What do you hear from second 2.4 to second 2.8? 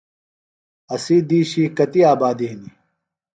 ہِنیۡ؟